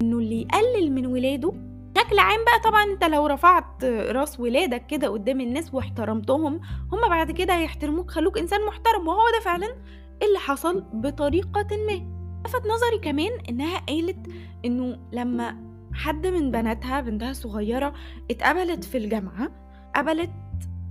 إنه 0.03 0.19
اللي 0.19 0.41
يقلل 0.43 0.93
من 0.93 1.07
ولاده 1.07 1.53
بشكل 1.97 2.19
عام 2.19 2.45
بقى 2.45 2.71
طبعا 2.71 2.85
أنت 2.85 3.05
لو 3.05 3.27
رفعت 3.27 3.85
راس 3.85 4.41
ولادك 4.41 4.87
كده 4.87 5.09
قدام 5.09 5.41
الناس 5.41 5.75
واحترمتهم 5.75 6.61
هم 6.93 7.09
بعد 7.09 7.31
كده 7.31 7.57
هيحترموك 7.59 8.11
خلوك 8.11 8.39
إنسان 8.39 8.67
محترم 8.67 9.09
وهو 9.09 9.23
ده 9.39 9.45
فعلا 9.45 9.67
اللي 10.23 10.39
حصل 10.39 10.85
بطريقة 10.93 11.67
ما. 11.87 12.17
لفت 12.47 12.63
نظري 12.67 12.99
كمان 13.03 13.31
إنها 13.49 13.79
قالت 13.79 14.27
إنه 14.65 14.99
لما 15.13 15.57
حد 15.95 16.27
من 16.27 16.51
بناتها 16.51 17.01
بنتها 17.01 17.33
صغيرة 17.33 17.93
اتقبلت 18.31 18.85
في 18.85 18.99
الجامعة 18.99 19.49
قبلت 19.97 20.31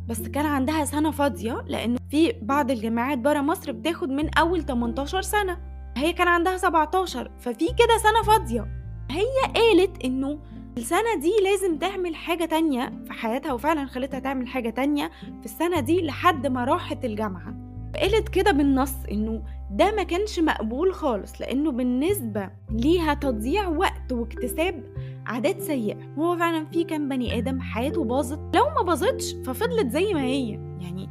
بس 0.08 0.22
كان 0.22 0.46
عندها 0.46 0.86
سنة 0.86 1.12
فاضية 1.12 1.64
لأنه 1.68 1.98
في 2.10 2.34
بعض 2.42 2.72
الجامعات 2.72 3.18
برا 3.18 3.42
مصر 3.42 3.72
بتاخد 3.72 4.10
من 4.10 4.38
أول 4.38 4.66
18 4.66 5.22
سنة 5.22 5.58
هي 5.98 6.14
كان 6.14 6.28
عندها 6.28 6.58
17 6.58 7.32
ففي 7.40 7.66
كده 7.66 7.98
سنة 8.04 8.24
فاضية. 8.34 8.68
هي 9.12 9.26
قالت 9.56 10.06
إنه 10.06 10.40
السنة 10.78 11.16
دي 11.22 11.32
لازم 11.44 11.78
تعمل 11.78 12.16
حاجة 12.16 12.46
تانية 12.46 12.94
في 13.06 13.14
حياتها 13.14 13.54
وفعلا 13.54 13.86
خلتها 13.86 14.20
تعمل 14.20 14.48
حاجة 14.48 14.70
تانية 14.70 15.12
في 15.40 15.46
السنة 15.46 15.80
دي 15.80 16.02
لحد 16.02 16.48
ما 16.48 16.64
راحت 16.64 17.06
الجامعة. 17.06 17.56
قالت 18.02 18.30
كده 18.30 18.52
بالنص 18.52 18.94
إنه 19.12 19.42
ده 19.72 19.92
ما 19.96 20.04
كانش 20.04 20.40
مقبول 20.40 20.94
خالص 20.94 21.42
لأنه 21.42 21.72
بالنسبة 21.72 22.50
ليها 22.72 23.14
تضييع 23.14 23.68
وقت 23.68 24.12
واكتساب 24.12 24.84
عادات 25.26 25.62
سيئة. 25.62 25.98
هو 26.18 26.38
فعلا 26.38 26.66
في 26.66 26.84
كام 26.84 27.10
بني 27.10 27.38
آدم 27.38 27.60
حياته 27.60 28.04
باظت. 28.04 28.56
لو 28.56 28.66
ما 28.76 28.82
باظتش 28.82 29.34
ففضلت 29.46 29.92
زي 29.92 30.14
ما 30.14 30.22
هي. 30.22 30.50
يعني 30.82 31.10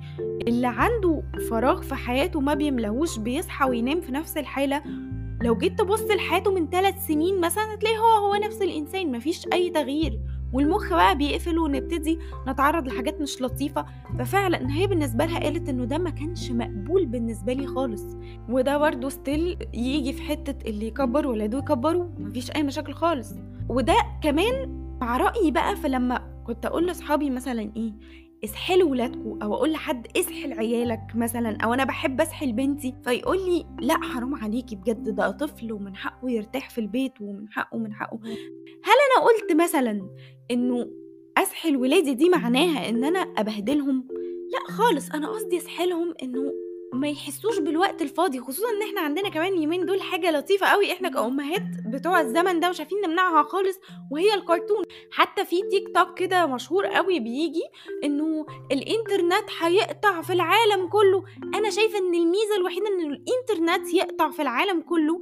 اللي 0.49 0.66
عنده 0.66 1.23
فراغ 1.50 1.80
في 1.83 1.94
حياته 1.94 2.40
ما 2.40 2.54
بيملهوش 2.54 3.18
بيصحى 3.18 3.68
وينام 3.71 4.00
في 4.00 4.12
نفس 4.12 4.37
الحالة 4.37 4.83
لو 5.45 5.55
جيت 5.59 5.79
تبص 5.79 6.03
لحياته 6.03 6.51
من 6.55 6.71
ثلاث 6.71 7.07
سنين 7.07 7.41
مثلا 7.41 7.75
هتلاقي 7.75 7.99
هو 7.99 8.27
هو 8.27 8.35
نفس 8.35 8.63
الإنسان 8.63 9.13
مفيش 9.17 9.47
أي 9.53 9.71
تغيير. 9.71 10.21
والمخ 10.53 10.91
بقى 10.91 11.19
بيقفل 11.19 11.59
ونبتدي 11.59 12.19
نتعرض 12.49 12.87
لحاجات 12.89 13.21
مش 13.21 13.43
لطيفة. 13.43 13.87
ففعلا 14.19 14.73
هي 14.77 14.87
بالنسبة 14.87 15.25
لها 15.25 15.39
قالت 15.41 15.69
إنه 15.69 15.85
ده 15.85 15.99
ما 15.99 16.11
كانش 16.11 16.51
مقبول 16.51 17.07
بالنسبة 17.07 17.53
لي 17.53 17.67
خالص. 17.67 18.17
وده 18.49 18.79
برضه 18.79 19.09
ستيل 19.09 19.57
يجي 19.75 20.13
في 20.13 20.23
حتة 20.23 20.69
اللي 20.71 20.87
يكبر 20.87 21.27
ولاده 21.27 21.59
يكبروا 21.59 22.07
مفيش 22.19 22.51
أي 22.51 22.63
مشاكل 22.63 22.93
خالص. 22.95 23.33
وده 23.69 23.97
كمان 24.23 24.85
مع 25.01 25.17
رأيي 25.17 25.51
بقى 25.51 25.77
فلما 25.77 26.35
كنت 26.47 26.67
أقول 26.67 26.87
لأصحابي 26.87 27.31
مثلا 27.31 27.71
إيه 27.77 27.93
اسحلوا 28.45 28.91
ولادكم 28.91 29.43
أو 29.43 29.55
أقول 29.55 29.73
لحد 29.73 30.07
اسحل 30.17 30.53
عيالك 30.53 31.00
مثلا 31.14 31.57
أو 31.64 31.75
أنا 31.75 31.85
بحب 31.85 32.21
اسحل 32.21 32.53
بنتي 32.53 32.95
فيقول 33.05 33.37
لي 33.37 33.67
لا 33.81 33.95
حرام 34.03 34.35
عليكي 34.35 34.76
بجد 34.76 35.14
ده 35.14 35.31
طفل 35.31 35.73
ومن 35.73 35.97
حقه 35.97 36.31
يرتاح 36.31 36.71
في 36.71 36.81
البيت 36.81 37.12
ومن 37.21 37.49
حقه 37.49 37.79
من 37.79 37.95
حقه. 37.95 38.19
هل 38.85 38.95
أنا 39.07 39.26
قلت 39.26 39.62
مثلا 39.62 40.09
إنه 40.50 40.87
اسحل 41.38 41.76
ولادي 41.76 42.14
دي 42.14 42.29
معناها 42.29 42.88
إن 42.88 43.05
أنا 43.05 43.19
أبهدلهم؟ 43.19 44.09
لا 44.53 44.75
خالص 44.75 45.11
أنا 45.11 45.29
قصدي 45.29 45.57
اسحلهم 45.57 46.14
إنه 46.23 46.53
ما 46.95 47.09
يحسوش 47.09 47.59
بالوقت 47.59 48.03
الفاضي 48.03 48.41
خصوصا 48.41 48.71
إن 48.71 48.83
إحنا 48.83 49.01
عندنا 49.01 49.29
كمان 49.29 49.53
اليومين 49.53 49.87
دول 49.87 50.03
حاجة 50.03 50.31
لطيفة 50.31 50.67
قوي 50.67 50.93
إحنا 50.93 51.09
كأمهات 51.09 51.63
بتوع 51.87 52.21
الزمن 52.21 52.61
ده 52.61 52.69
مش 52.71 52.81
عارفين 52.81 52.99
نمنعها 53.07 53.43
خالص 53.43 53.79
وهي 54.11 54.35
الكرتون. 54.35 54.85
حتى 55.11 55.45
في 55.45 55.63
تيك 55.71 55.89
توك 55.95 56.19
كده 56.19 56.47
مشهور 56.47 56.87
قوي 56.87 57.21
بيجي 57.21 57.63
إنه 58.05 58.47
الإنترنت 58.73 59.45
هيقطع 59.61 60.21
في 60.23 60.33
العالم 60.33 60.89
كله. 60.89 61.25
أنا 61.55 61.71
شايفة 61.71 61.99
إن 61.99 62.15
الميزة 62.15 62.57
الوحيدة 62.57 62.87
إن 62.89 63.01
الإنترنت 63.13 63.95
يقطع 63.95 64.31
في 64.31 64.43
العالم 64.43 64.81
كله 64.81 65.19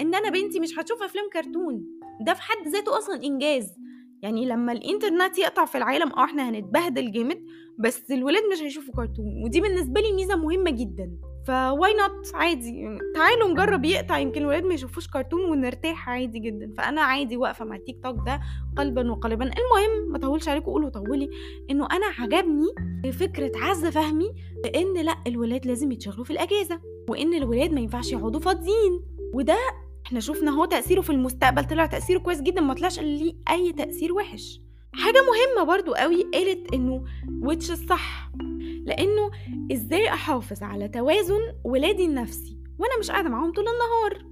إن 0.00 0.14
أنا 0.14 0.30
بنتي 0.30 0.60
مش 0.60 0.78
هتشوف 0.78 1.02
أفلام 1.02 1.28
كرتون. 1.32 1.84
ده 2.20 2.34
في 2.34 2.42
حد 2.42 2.68
ذاته 2.68 2.98
أصلا 2.98 3.24
إنجاز. 3.24 3.66
يعني 4.24 4.46
لما 4.46 4.72
الإنترنت 4.72 5.38
يقطع 5.38 5.64
في 5.64 5.78
العالم 5.78 6.12
آه 6.12 6.24
إحنا 6.24 6.48
هنتبهدل 6.48 7.12
جامد 7.12 7.44
بس 7.78 8.10
الولاد 8.10 8.42
مش 8.52 8.62
هيشوفوا 8.62 8.94
كرتون 8.94 9.42
ودي 9.44 9.60
بالنسبة 9.60 10.00
لي 10.00 10.12
ميزة 10.12 10.36
مهمة 10.36 10.70
جدا 10.70 11.10
ف 11.46 11.92
why 11.94 12.14
not 12.14 12.34
عادي 12.34 12.98
تعالوا 13.14 13.48
نجرب 13.48 13.84
يقطع 13.84 14.18
يمكن 14.18 14.40
الولاد 14.40 14.64
ما 14.64 14.74
يشوفوش 14.74 15.08
كرتون 15.08 15.40
ونرتاح 15.50 16.08
عادي 16.08 16.38
جدا 16.38 16.72
فأنا 16.78 17.00
عادي 17.00 17.36
واقفة 17.36 17.64
مع 17.64 17.76
التيك 17.76 18.02
توك 18.02 18.16
ده 18.26 18.40
قلبا 18.78 19.10
وقالبا. 19.12 19.44
المهم 19.44 20.12
ما 20.12 20.18
طولش 20.18 20.48
عليكم 20.48 20.66
قولوا 20.66 20.88
طولي 20.90 21.30
إنه 21.70 21.86
أنا 21.92 22.06
عجبني 22.18 23.12
فكرة 23.12 23.52
عزه 23.56 23.90
فهمي 23.90 24.30
بإن 24.64 25.04
لأ 25.04 25.16
الولاد 25.26 25.66
لازم 25.66 25.92
يتشغلوا 25.92 26.24
في 26.24 26.30
الأجازة 26.30 26.80
وإن 27.08 27.34
الولاد 27.34 27.72
ما 27.72 27.80
ينفعش 27.80 28.12
يقعدوا 28.12 28.40
فاضيين 28.40 29.02
وده 29.34 29.58
إحنا 30.06 30.20
شفنا 30.20 30.50
هو 30.50 30.64
تأثيره 30.64 31.00
في 31.00 31.10
المستقبل 31.10 31.64
طلع 31.64 31.86
تأثيره 31.86 32.18
كويس 32.18 32.40
جدا 32.40 32.60
ما 32.60 32.74
طلعش 32.74 32.98
ليه 33.00 33.34
أي 33.50 33.72
تأثير 33.72 34.12
وحش. 34.12 34.60
حاجة 34.94 35.18
مهمة 35.22 35.72
برضو 35.74 35.94
قوي 35.94 36.22
قالت 36.34 36.74
إنه 36.74 37.04
ويتش 37.42 37.70
الصح 37.70 38.30
لأنه 38.84 39.30
إزاي 39.72 40.08
أحافظ 40.08 40.62
على 40.62 40.88
توازن 40.88 41.40
ولادي 41.64 42.04
النفسي 42.04 42.58
وأنا 42.78 42.98
مش 42.98 43.10
قاعدة 43.10 43.28
معاهم 43.28 43.52
طول 43.52 43.64
النهار؟ 43.68 44.26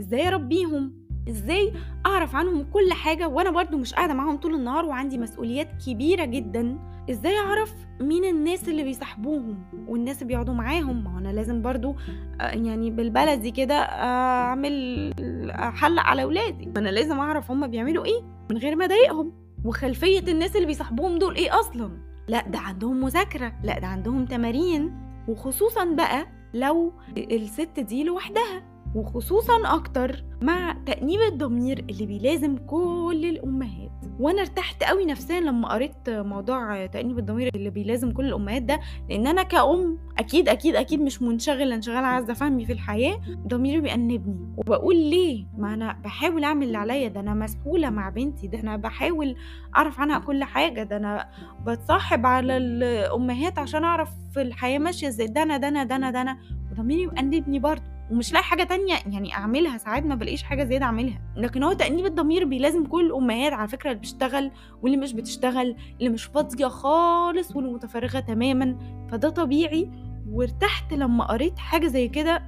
إزاي 0.00 0.28
أربيهم؟ 0.28 0.97
إزاي 1.28 1.72
اعرف 2.06 2.34
عنهم 2.36 2.62
كل 2.62 2.92
حاجة 2.92 3.28
وأنا 3.28 3.50
برضو 3.50 3.76
مش 3.78 3.94
قاعدة 3.94 4.14
معاهم 4.14 4.36
طول 4.36 4.54
النهار 4.54 4.84
وعندي 4.84 5.18
مسؤوليات 5.18 5.68
كبيرة 5.86 6.24
جدا؟ 6.24 6.78
إزاي 7.10 7.38
اعرف 7.38 7.74
مين 8.00 8.24
الناس 8.24 8.68
اللي 8.68 8.82
بيصاحبوهم 8.82 9.64
والناس 9.88 10.16
اللي 10.16 10.28
بيقعدوا 10.28 10.54
معاهم؟ 10.54 11.04
ما 11.04 11.18
أنا 11.18 11.28
لازم 11.28 11.62
برضو 11.62 11.96
يعني 12.40 12.90
بالبلدي 12.90 13.50
كده 13.50 13.74
اعمل 13.74 15.12
احلق 15.50 16.02
على 16.02 16.22
اولادي. 16.22 16.72
أنا 16.76 16.88
لازم 16.88 17.18
اعرف 17.18 17.50
هم 17.50 17.66
بيعملوا 17.66 18.04
إيه 18.04 18.22
من 18.50 18.56
غير 18.58 18.76
ما 18.76 18.84
اضايقهم. 18.84 19.32
وخلفية 19.64 20.32
الناس 20.32 20.56
اللي 20.56 20.66
بيصاحبوهم 20.66 21.18
دول 21.18 21.34
إيه 21.34 21.60
أصلا؟ 21.60 21.90
لا 22.28 22.48
ده 22.48 22.58
عندهم 22.58 23.00
مذاكرة 23.04 23.52
لا 23.64 23.78
ده 23.78 23.86
عندهم 23.86 24.24
تمارين. 24.26 24.96
وخصوصا 25.28 25.84
بقى 25.84 26.26
لو 26.54 26.92
الست 27.18 27.80
دي 27.80 28.04
لوحدها. 28.04 28.62
وخصوصا 28.94 29.52
أكتر 29.64 30.24
مع 30.42 30.76
تأنيب 30.86 31.20
الضمير 31.32 31.78
اللي 31.90 32.06
بيلازم 32.06 32.56
كل 32.56 33.24
الأمهات. 33.28 33.90
وأنا 34.20 34.40
ارتحت 34.40 34.84
قوي 34.84 35.04
نفسيا 35.04 35.40
لما 35.40 35.68
قريت 35.68 36.10
موضوع 36.10 36.86
تأنيب 36.86 37.18
الضمير 37.18 37.50
اللي 37.54 37.70
بيلازم 37.70 38.10
كل 38.12 38.24
الأمهات 38.24 38.62
ده 38.62 38.80
لأن 39.10 39.26
أنا 39.26 39.42
كأم 39.42 39.98
أكيد 40.18 40.48
أكيد 40.48 40.76
أكيد 40.76 41.00
مش 41.00 41.22
منشغله 41.22 41.74
انشغال 41.74 42.04
عايزة 42.04 42.34
فهمي 42.34 42.66
في 42.66 42.72
الحياة 42.72 43.20
ضميري 43.46 43.80
بيأنبني. 43.80 44.54
وبقول 44.56 44.96
ليه؟ 44.96 45.46
ما 45.58 45.74
أنا 45.74 45.92
بحاول 46.04 46.44
أعمل 46.44 46.66
اللي 46.66 46.78
عليا 46.78 47.08
ده 47.08 47.20
أنا 47.20 47.34
مسؤوله 47.34 47.90
مع 47.90 48.08
بنتي 48.08 48.46
ده 48.46 48.60
أنا 48.60 48.76
بحاول 48.76 49.36
أعرف 49.76 50.00
عنها 50.00 50.18
كل 50.18 50.44
حاجة 50.44 50.82
ده 50.82 50.96
أنا 50.96 51.28
بتصاحب 51.66 52.26
على 52.26 52.56
الأمهات 52.56 53.58
عشان 53.58 53.84
أعرف 53.84 54.08
الحياة 54.36 54.78
ماشية 54.78 55.08
إزاي 55.08 55.26
ده 55.26 55.42
أنا 55.42 55.56
ده 55.56 55.68
أنا 55.68 55.84
ده 55.84 55.96
أنا 55.96 56.10
ده 56.10 56.20
أنا. 56.22 56.38
وضميري 56.72 57.06
مأنبني 57.06 57.58
برضه. 57.58 57.97
ومش 58.10 58.32
لاقي 58.32 58.42
حاجة 58.44 58.62
تانية 58.62 58.94
يعني 59.06 59.34
أعملها 59.34 59.78
ساعات 59.78 60.06
ما 60.06 60.14
بلاقيش 60.14 60.42
حاجة 60.42 60.64
زيادة 60.64 60.84
أعملها. 60.84 61.20
لكن 61.36 61.62
هو 61.62 61.72
تأنيب 61.72 62.06
الضمير 62.06 62.44
بيلازم 62.44 62.86
كل 62.86 63.06
الأمهات 63.06 63.52
على 63.52 63.68
فكرة 63.68 63.90
اللي 63.90 64.00
بتشتغل 64.00 64.50
واللي 64.82 64.96
مش 64.96 65.12
بتشتغل 65.12 65.76
اللي 65.98 66.08
مش 66.10 66.24
فاضية 66.24 66.66
خالص 66.66 67.56
واللي 67.56 67.72
متفرغة 67.72 68.20
تماما. 68.20 68.78
فده 69.10 69.28
طبيعي. 69.30 69.90
وارتحت 70.30 70.92
لما 70.94 71.24
قريت 71.24 71.58
حاجة 71.58 71.86
زي 71.86 72.08
كده 72.08 72.42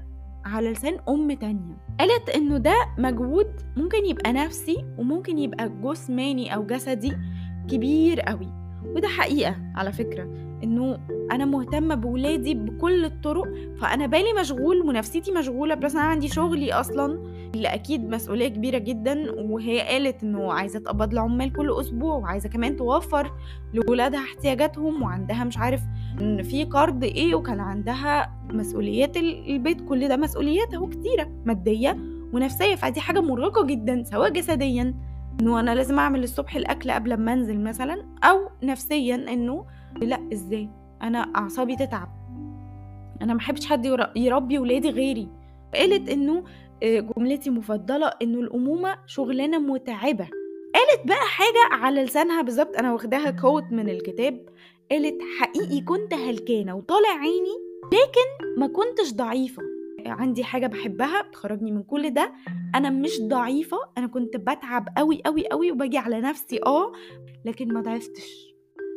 على 0.44 0.70
لسان 0.72 0.98
أم 1.08 1.32
تانية. 1.32 1.76
قالت 2.00 2.28
إنه 2.28 2.56
ده 2.58 2.74
مجهود 2.98 3.60
ممكن 3.76 4.06
يبقى 4.06 4.32
نفسي 4.32 4.84
وممكن 4.98 5.38
يبقى 5.38 5.68
جسماني 5.82 6.54
أو 6.54 6.66
جسدي 6.66 7.12
كبير 7.70 8.20
قوي 8.20 8.52
وده 8.84 9.08
حقيقة 9.08 9.56
على 9.76 9.92
فكرة. 9.92 10.49
إنه 10.64 10.98
أنا 11.32 11.44
مهتمة 11.44 11.94
بولادي 11.94 12.54
بكل 12.54 13.04
الطرق 13.04 13.44
فأنا 13.80 14.06
بالي 14.06 14.32
مشغول 14.40 14.80
ونفسيتي 14.82 15.32
مشغولة 15.32 15.74
بس 15.74 15.94
أنا 15.96 16.04
عندي 16.04 16.28
شغلي 16.28 16.72
أصلا. 16.72 17.18
اللي 17.54 17.68
أكيد 17.68 18.08
مسؤولية 18.10 18.48
كبيرة 18.48 18.78
جدا 18.78 19.30
وهي 19.40 19.80
قالت 19.80 20.22
إنه 20.22 20.52
عايزة 20.52 20.78
تقبض 20.78 21.14
لعمال 21.14 21.52
كل 21.52 21.72
أسبوع 21.80 22.14
وعايزة 22.16 22.48
كمان 22.48 22.76
توفر 22.76 23.32
لولادها 23.74 24.20
احتياجاتهم 24.20 25.02
وعندها 25.02 25.44
مش 25.44 25.58
عارف 25.58 25.80
إن 26.20 26.42
في 26.42 26.64
قرض 26.64 27.04
إيه 27.04 27.34
وكان 27.34 27.60
عندها 27.60 28.32
مسؤوليات 28.52 29.16
البيت. 29.16 29.80
كل 29.80 30.08
ده 30.08 30.16
مسؤوليات 30.16 30.74
أهو 30.74 30.86
كتيرة 30.88 31.28
مادية 31.44 31.96
ونفسية. 32.32 32.74
فدي 32.74 33.00
حاجة 33.00 33.20
مرهقة 33.20 33.64
جدا 33.66 34.02
سواء 34.04 34.28
جسديا 34.30 34.94
إنه 35.40 35.60
أنا 35.60 35.74
لازم 35.74 35.98
أعمل 35.98 36.22
الصبح 36.24 36.56
الأكل 36.56 36.90
قبل 36.90 37.14
ما 37.14 37.32
أنزل 37.32 37.60
مثلا 37.60 38.02
أو 38.24 38.38
نفسيا 38.62 39.14
إنه 39.14 39.64
لا 40.02 40.28
إزاي؟ 40.32 40.68
أنا 41.02 41.18
أعصابي 41.36 41.76
تتعب. 41.76 42.08
أنا 43.22 43.34
ما 43.34 43.40
حد 43.66 43.84
يربي 44.16 44.58
ولادي 44.58 44.90
غيري. 44.90 45.28
قالت 45.74 46.08
إنه 46.08 46.44
آه، 46.82 47.00
جملتي 47.00 47.50
مفضلة 47.50 48.06
إنه 48.22 48.40
الأمومة 48.40 48.98
شغلانة 49.06 49.58
متعبة. 49.58 50.28
قالت 50.74 51.06
بقى 51.06 51.16
حاجة 51.28 51.82
على 51.82 52.04
لسانها 52.04 52.42
بالظبط 52.42 52.76
أنا 52.76 52.92
واخداها 52.92 53.30
كوت 53.30 53.64
من 53.70 53.88
الكتاب. 53.88 54.46
قالت 54.90 55.18
حقيقي 55.40 55.80
كنت 55.80 56.14
هلكانة 56.14 56.76
وطالع 56.76 57.08
عيني 57.08 57.56
لكن 57.86 58.46
ما 58.60 58.66
كنتش 58.66 59.12
ضعيفة. 59.14 59.62
عندي 60.06 60.44
حاجة 60.44 60.66
بحبها 60.66 61.22
بتخرجني 61.22 61.72
من 61.72 61.82
كل 61.82 62.10
ده. 62.10 62.32
أنا 62.74 62.90
مش 62.90 63.20
ضعيفة 63.22 63.76
أنا 63.98 64.06
كنت 64.06 64.36
بتعب 64.36 64.88
قوي 64.96 65.22
قوي 65.26 65.48
قوي 65.48 65.72
وباجي 65.72 65.98
على 65.98 66.20
نفسي 66.20 66.60
آه 66.66 66.92
لكن 67.44 67.74
ما 67.74 67.80
ضعفتش. 67.80 68.49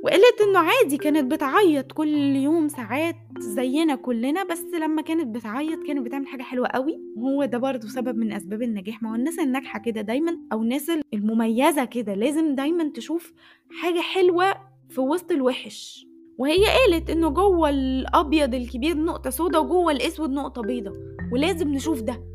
وقالت 0.03 0.41
إنه 0.41 0.60
عادي 0.60 0.98
كانت 0.98 1.33
بتعيط 1.33 1.91
كل 1.91 2.36
يوم 2.36 2.67
ساعات 2.67 3.15
زينا 3.39 3.95
كلنا 3.95 4.43
بس 4.43 4.63
لما 4.81 5.01
كانت 5.01 5.36
بتعيط 5.36 5.83
كانت 5.88 6.05
بتعمل 6.05 6.27
حاجة 6.27 6.41
حلوة 6.41 6.67
قوي. 6.67 7.00
وهو 7.17 7.45
ده 7.45 7.57
برضه 7.57 7.88
سبب 7.88 8.17
من 8.17 8.33
أسباب 8.33 8.62
النجاح. 8.62 9.03
ما 9.03 9.12
هو 9.12 9.15
الناس 9.15 9.39
الناجحة 9.39 9.79
كده 9.79 10.01
دايما 10.01 10.38
أو 10.53 10.62
الناس 10.62 10.91
المميزة 11.13 11.86
كده 11.86 12.13
لازم 12.13 12.55
دايما 12.55 12.91
تشوف 12.95 13.33
حاجة 13.81 14.00
حلوة 14.00 14.53
في 14.89 15.01
وسط 15.01 15.31
الوحش. 15.31 16.07
وهي 16.38 16.65
قالت 16.65 17.10
إنه 17.10 17.29
جوه 17.29 17.69
الأبيض 17.69 18.55
الكبير 18.55 18.98
نقطة 18.98 19.29
سودا 19.29 19.60
وجوه 19.60 19.91
الأسود 19.91 20.29
نقطة 20.29 20.62
بيضة. 20.62 20.93
ولازم 21.33 21.67
نشوف 21.74 22.01
ده. 22.01 22.32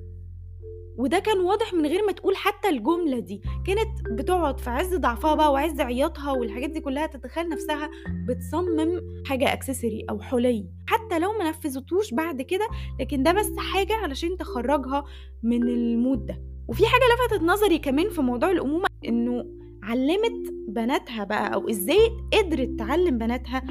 وده 0.99 1.19
كان 1.19 1.41
واضح 1.41 1.75
من 1.75 1.87
غير 1.87 2.07
ما 2.07 2.13
تقول 2.13 2.37
حتى 2.37 2.69
الجملة 2.69 3.19
دي. 3.19 3.43
كانت 3.67 4.09
بتقعد 4.11 4.61
في 4.61 4.71
عز 4.71 4.95
ضعفها 4.95 5.35
بقى 5.35 5.53
وعز 5.53 5.81
عياطها 5.81 6.33
والحاجات 6.33 6.71
دي 6.71 6.81
كلها 6.81 7.07
تتخيل 7.07 7.49
نفسها 7.49 7.91
بتصمم 8.29 9.01
حاجة 9.27 9.53
accessory 9.53 10.05
أو 10.11 10.21
حلي. 10.21 10.67
حتى 10.87 11.19
لو 11.19 11.33
ما 11.39 11.49
نفذتوش 11.49 12.15
بعد 12.15 12.43
كده 12.43 12.69
لكن 13.01 13.23
ده 13.23 13.33
بس 13.33 13.51
حاجة 13.59 13.93
علشان 13.95 14.37
تخرجها 14.37 15.05
من 15.43 15.63
المود 15.63 16.27
ده. 16.27 16.43
وفي 16.69 16.87
حاجة 16.87 17.03
لفتت 17.15 17.43
نظري 17.45 17.79
كمان 17.79 18.11
في 18.11 18.21
موضوع 18.21 18.51
الأمومة 18.51 18.87
إنه 19.09 19.45
علمت 19.83 20.55
بناتها 20.69 21.25
بقى 21.25 21.55
أو 21.55 21.69
إزاي 21.71 21.99
قدرت 22.33 22.69
تعلم 22.79 23.19
بناتها 23.19 23.63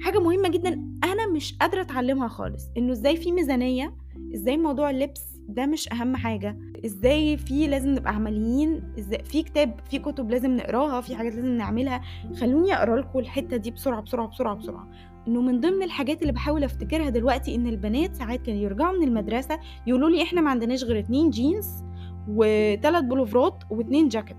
حاجة 0.00 0.18
مهمة 0.20 0.48
جدا 0.48 0.72
أنا 1.04 1.26
مش 1.26 1.56
قادرة 1.60 1.80
أتعلمها 1.80 2.28
خالص. 2.28 2.62
إنه 2.76 2.92
إزاي 2.92 3.16
في 3.16 3.32
ميزانية 3.32 3.96
إزاي 4.34 4.56
موضوع 4.56 4.90
اللبس 4.90 5.22
ده 5.48 5.66
مش 5.66 5.92
أهم 5.92 6.16
حاجة. 6.16 6.58
إزاي 6.84 7.36
في 7.36 7.66
لازم 7.66 7.90
نبقى 7.90 8.14
عمليين؟ 8.14 8.82
إزاي 8.98 9.24
في 9.24 9.42
كتاب 9.42 9.80
في 9.90 9.98
كتب 9.98 10.30
لازم 10.30 10.56
نقراها 10.56 11.00
في 11.00 11.16
حاجات 11.16 11.34
لازم 11.34 11.48
نعملها. 11.56 12.00
خلوني 12.40 12.74
أقرأ 12.74 13.00
لكم 13.00 13.18
الحتة 13.18 13.56
دي 13.56 13.70
بسرعة 13.70 14.00
بسرعة 14.00 14.28
بسرعة 14.28 14.54
بسرعة. 14.54 14.88
إنه 15.28 15.40
من 15.40 15.60
ضمن 15.60 15.82
الحاجات 15.82 16.22
اللي 16.22 16.32
بحاول 16.32 16.64
أفتكرها 16.64 17.10
دلوقتي 17.10 17.54
إن 17.54 17.66
البنات 17.66 18.14
ساعات 18.16 18.42
كانوا 18.42 18.60
يرجعوا 18.60 18.98
من 18.98 19.08
المدرسة 19.08 19.58
يقولوا 19.86 20.10
لي 20.10 20.22
إحنا 20.22 20.40
ما 20.40 20.50
عندناش 20.50 20.84
غير 20.84 20.98
اتنين 20.98 21.30
جينز 21.30 21.84
وثلاث 22.28 23.04
بلوفرات 23.04 23.62
واتنين 23.70 24.08
جاكيت. 24.08 24.36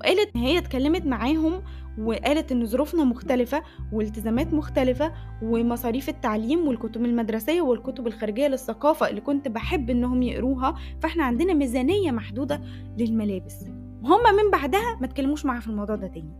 وقالت 0.00 0.30
إن 0.36 0.40
هي 0.40 0.58
اتكلمت 0.58 1.06
معاهم 1.06 1.62
وقالت 1.98 2.52
إن 2.52 2.66
ظروفنا 2.66 3.04
مختلفة 3.04 3.62
والتزامات 3.92 4.54
مختلفة 4.54 5.12
ومصاريف 5.42 6.08
التعليم 6.08 6.68
والكتب 6.68 7.04
المدرسية 7.04 7.60
والكتب 7.62 8.06
الخارجية 8.06 8.48
للثقافة 8.48 9.08
اللي 9.08 9.20
كنت 9.20 9.48
بحب 9.48 9.90
إنهم 9.90 10.22
يقروها 10.22 10.74
فإحنا 11.00 11.24
عندنا 11.24 11.54
ميزانية 11.54 12.10
محدودة 12.10 12.60
للملابس. 12.98 13.56
وهم 14.02 14.36
من 14.44 14.50
بعدها 14.52 14.98
ما 15.00 15.06
تكلموش 15.06 15.46
معاها 15.46 15.60
في 15.60 15.66
الموضوع 15.68 15.96
ده 15.96 16.06
تاني. 16.06 16.32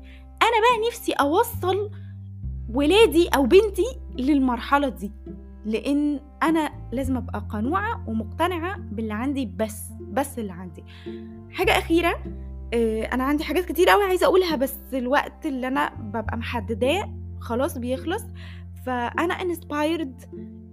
أنا 0.43 0.51
بقى 0.61 0.89
نفسي 0.89 1.13
أوصل 1.13 1.91
ولادي 2.75 3.29
أو 3.29 3.43
بنتي 3.47 3.87
للمرحلة 4.19 4.89
دي 4.89 5.13
لأن 5.67 6.21
أنا 6.43 6.71
لازم 6.93 7.17
أبقى 7.17 7.47
قنوعة 7.51 8.05
ومقتنعة 8.09 8.79
باللي 8.79 9.15
عندي 9.15 9.47
بس 9.57 9.83
بس 10.13 10.39
اللي 10.39 10.53
عندي. 10.53 10.85
حاجة 11.51 11.79
أخيرة 11.79 12.15
أنا 13.13 13.25
عندي 13.25 13.45
حاجات 13.45 13.65
كتير 13.65 13.89
قوي 13.89 14.05
عايزة 14.05 14.27
أقولها 14.27 14.57
بس 14.57 14.79
الوقت 14.93 15.47
اللي 15.47 15.69
أنا 15.69 15.95
ببقى 15.95 16.37
محدداه 16.37 17.15
خلاص 17.41 17.79
بيخلص. 17.79 18.23
فأنا 18.87 19.35
inspired 19.35 20.23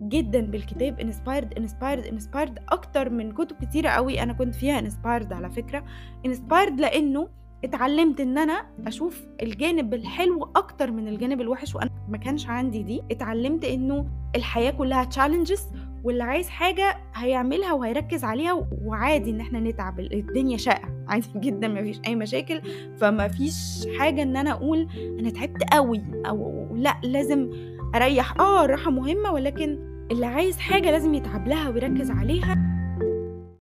جدا 0.01 0.41
بالكتاب 0.41 0.99
inspired 0.99 1.53
inspired 1.53 2.05
inspired 2.05 2.59
أكتر 2.69 3.09
من 3.09 3.31
كتب 3.31 3.55
كتيرة 3.65 3.89
قوي 3.89 4.23
أنا 4.23 4.33
كنت 4.33 4.55
فيها 4.55 4.79
inspired 4.79 5.33
على 5.33 5.49
فكرة. 5.49 5.83
inspired 6.25 6.79
لأنه 6.79 7.29
اتعلمت 7.63 8.19
إن 8.19 8.37
أنا 8.37 8.65
أشوف 8.87 9.25
الجانب 9.41 9.93
الحلو 9.93 10.51
أكتر 10.55 10.91
من 10.91 11.07
الجانب 11.07 11.41
الوحش 11.41 11.75
وأنا 11.75 11.89
ما 12.09 12.17
كانش 12.17 12.47
عندي 12.47 12.83
دي. 12.83 13.01
اتعلمت 13.11 13.65
إنه 13.65 14.05
الحياة 14.35 14.71
كلها 14.71 15.03
challenges 15.03 15.67
واللي 16.03 16.23
عايز 16.23 16.49
حاجة 16.49 16.97
هيعملها 17.15 17.73
وهيركز 17.73 18.23
عليها 18.23 18.67
وعادي 18.85 19.31
إن 19.31 19.39
إحنا 19.39 19.59
نتعب 19.59 19.99
الدنيا 19.99 20.57
شقه 20.57 20.89
عادي 21.09 21.27
جدا 21.35 21.67
ما 21.67 21.81
فيش 21.83 21.99
أي 22.07 22.15
مشاكل. 22.15 22.61
فما 22.97 23.27
فيش 23.27 23.87
حاجة 23.99 24.21
إن 24.23 24.35
أنا 24.37 24.51
أقول 24.51 24.87
أنا 25.19 25.29
تعبت 25.29 25.63
قوي 25.73 26.03
أو 26.25 26.67
لأ 26.75 26.97
لازم 27.03 27.49
أريح. 27.95 28.39
آه 28.39 28.65
الراحه 28.65 28.91
مهمة 28.91 29.31
ولكن 29.31 29.79
اللي 30.11 30.25
عايز 30.25 30.57
حاجة 30.59 30.91
لازم 30.91 31.13
يتعب 31.13 31.47
لها 31.47 31.69
ويركز 31.69 32.11
عليها. 32.11 32.66